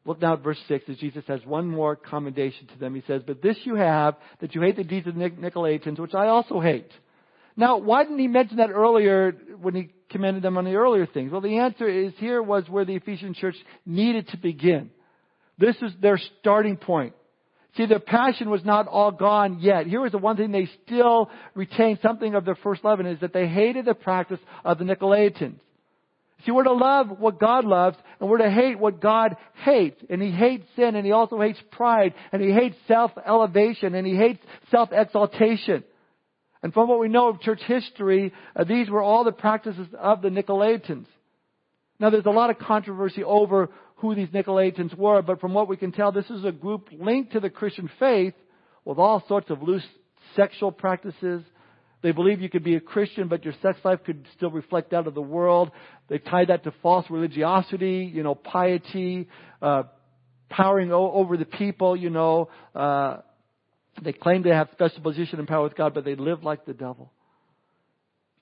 [0.04, 2.94] Look now at verse 6 as Jesus has one more commendation to them.
[2.94, 6.14] He says, But this you have, that you hate the deeds of the Nicolaitans, which
[6.14, 6.90] I also hate.
[7.58, 11.32] Now, why didn't he mention that earlier when he commended them on the earlier things?
[11.32, 14.90] Well, the answer is here was where the Ephesian church needed to begin.
[15.58, 17.14] This is their starting point.
[17.76, 19.88] See, their passion was not all gone yet.
[19.88, 23.20] Here was the one thing they still retained something of their first love, and is
[23.22, 25.58] that they hated the practice of the Nicolaitans.
[26.46, 30.00] See, we're to love what God loves, and we're to hate what God hates.
[30.08, 34.14] And He hates sin, and He also hates pride, and He hates self-elevation, and He
[34.14, 34.40] hates
[34.70, 35.82] self-exaltation.
[36.62, 40.22] And from what we know of church history, uh, these were all the practices of
[40.22, 41.06] the Nicolaitans.
[42.00, 45.76] Now, there's a lot of controversy over who these Nicolaitans were, but from what we
[45.76, 48.34] can tell, this is a group linked to the Christian faith
[48.84, 49.84] with all sorts of loose
[50.36, 51.42] sexual practices,
[52.02, 55.06] they believe you could be a Christian, but your sex life could still reflect out
[55.06, 55.70] of the world.
[56.08, 59.28] They tie that to false religiosity, you know, piety,
[59.60, 59.84] uh,
[60.48, 62.50] powering o- over the people, you know.
[62.74, 63.18] Uh,
[64.02, 66.74] they claim to have special position and power with God, but they live like the
[66.74, 67.10] devil.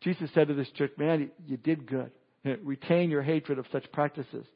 [0.01, 2.11] Jesus said to this church, man, you did good.
[2.63, 4.47] Retain your hatred of such practices.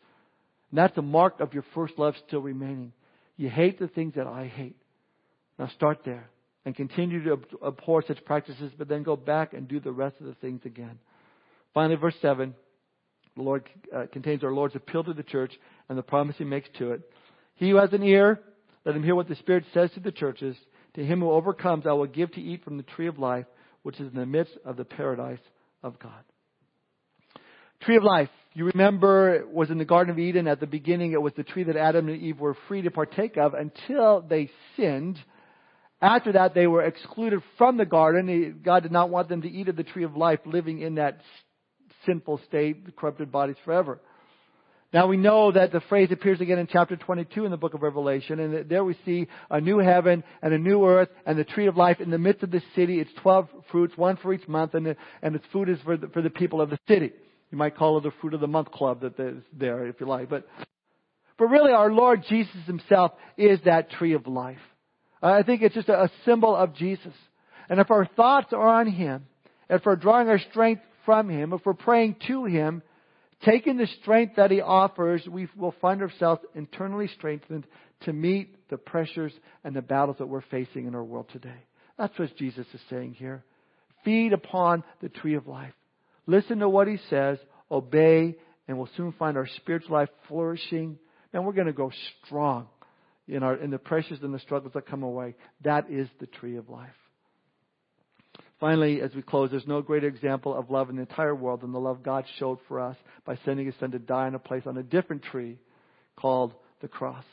[0.71, 2.93] And that's a mark of your first love still remaining.
[3.37, 4.77] You hate the things that I hate.
[5.59, 6.29] Now start there
[6.65, 10.27] and continue to abhor such practices, but then go back and do the rest of
[10.27, 10.99] the things again.
[11.73, 12.55] Finally, verse 7,
[13.37, 15.53] the Lord uh, contains our Lord's appeal to the church
[15.89, 17.01] and the promise he makes to it.
[17.55, 18.41] He who has an ear,
[18.85, 20.57] let him hear what the Spirit says to the churches.
[20.95, 23.47] To him who overcomes, I will give to eat from the tree of life,
[23.83, 25.41] which is in the midst of the paradise
[25.83, 26.25] of God.
[27.83, 28.29] Tree of life.
[28.53, 31.13] You remember it was in the Garden of Eden at the beginning.
[31.13, 34.51] It was the tree that Adam and Eve were free to partake of until they
[34.77, 35.19] sinned
[36.03, 38.61] after that, they were excluded from the garden.
[38.65, 41.21] God did not want them to eat of the tree of life, living in that
[42.07, 44.01] sinful state, corrupted bodies forever.
[44.93, 47.83] Now we know that the phrase appears again in chapter 22 in the book of
[47.83, 51.69] Revelation, and there we see a new heaven and a new earth and the tree
[51.69, 52.99] of life in the midst of the city.
[52.99, 56.23] It's 12 fruits, one for each month, and, and its food is for the, for
[56.23, 57.13] the people of the city.
[57.53, 60.07] You might call it the fruit of the month club that is there, if you
[60.07, 60.29] like.
[60.29, 60.49] But,
[61.39, 64.59] but really, our Lord Jesus Himself is that tree of life.
[65.23, 67.13] I think it's just a, symbol of Jesus.
[67.69, 69.27] And if our thoughts are on Him,
[69.69, 72.83] if we're drawing our strength from Him, if we're praying to Him,
[73.45, 77.67] taking the strength that He offers, we will find ourselves internally strengthened
[78.03, 79.33] to meet the pressures
[79.65, 81.65] and the battles that we're facing in our world today.
[81.99, 83.45] That's what Jesus is saying here.
[84.05, 85.75] Feed upon the tree of life.
[86.27, 87.39] Listen to what He says,
[87.71, 88.37] obey,
[88.69, 90.99] and we'll soon find our spiritual life flourishing.
[91.33, 91.93] And we're going to go
[92.25, 92.69] strong
[93.29, 95.35] in, our, in the pressures and the struggles that come away.
[95.63, 96.91] That is the tree of life.
[98.61, 101.73] Finally, as we close, there's no greater example of love in the entire world than
[101.73, 104.65] the love God showed for us by sending His Son to die in a place
[104.67, 105.59] on a different tree
[106.15, 106.53] called
[106.83, 107.25] the cross.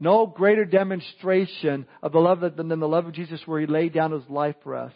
[0.00, 4.12] No greater demonstration of the love than the love of Jesus where He laid down
[4.12, 4.92] His life for us.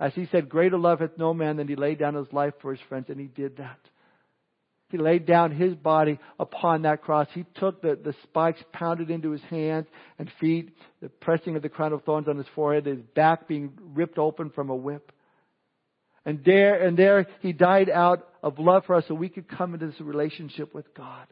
[0.00, 2.72] As He said, greater love hath no man than He laid down His life for
[2.72, 3.78] His friends, and He did that.
[4.92, 7.26] He laid down his body upon that cross.
[7.32, 9.86] He took the, the spikes pounded into his hands
[10.18, 13.72] and feet, the pressing of the crown of thorns on his forehead, his back being
[13.94, 15.10] ripped open from a whip.
[16.26, 19.72] And there, and there he died out of love for us so we could come
[19.72, 21.26] into this relationship with God.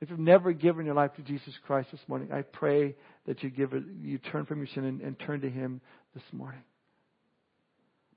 [0.00, 2.96] If you've never given your life to Jesus Christ this morning, I pray
[3.26, 5.82] that you give it, you turn from your sin and, and turn to Him
[6.14, 6.62] this morning.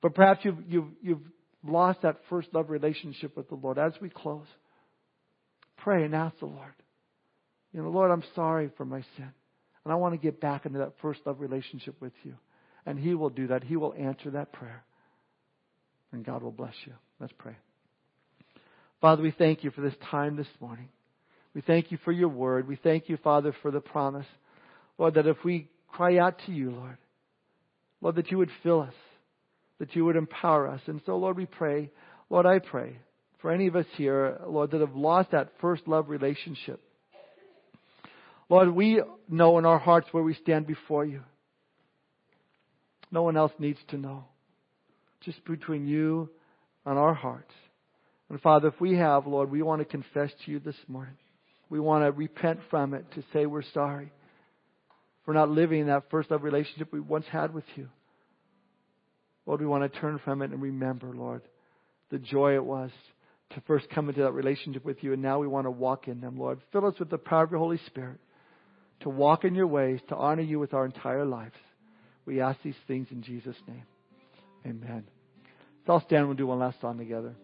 [0.02, 1.22] But perhaps you've, you've, you've
[1.66, 3.78] lost that first love relationship with the Lord.
[3.78, 4.48] As we close,
[5.78, 6.74] pray and ask the Lord,
[7.74, 9.32] you know, Lord, I'm sorry for my sin.
[9.84, 12.36] And I want to get back into that first love relationship with you.
[12.86, 13.64] And He will do that.
[13.64, 14.84] He will answer that prayer.
[16.12, 16.94] And God will bless you.
[17.20, 17.56] Let's pray.
[19.00, 20.90] Father, we thank you for this time this morning.
[21.56, 22.68] We thank you for your word.
[22.68, 24.28] We thank you, Father, for the promise
[25.02, 26.98] Lord, that if we cry out to you, Lord,
[28.02, 28.94] Lord, that you would fill us,
[29.82, 30.80] that you would empower us.
[30.86, 31.90] And so, Lord, we pray,
[32.30, 33.00] Lord, I pray
[33.42, 36.80] for any of us here, Lord, that have lost that first love relationship.
[38.48, 41.22] Lord, we know in our hearts where we stand before you.
[43.10, 44.26] No one else needs to know.
[45.22, 46.30] Just between you
[46.86, 47.54] and our hearts.
[48.30, 51.18] And Father, if we have, Lord, we want to confess to you this morning.
[51.72, 54.12] We want to repent from it, to say we're sorry
[55.26, 57.90] for not living that first love relationship we once had with you.
[59.52, 61.42] Lord, we want to turn from it and remember, Lord,
[62.10, 62.90] the joy it was
[63.50, 66.22] to first come into that relationship with you, and now we want to walk in
[66.22, 66.62] them, Lord.
[66.72, 68.22] Fill us with the power of your Holy Spirit
[69.02, 71.58] to walk in your ways, to honor you with our entire lives.
[72.26, 73.84] We ask these things in Jesus' name.
[74.66, 75.04] Amen.
[75.86, 77.36] So I'll stand and we'll do one last song together.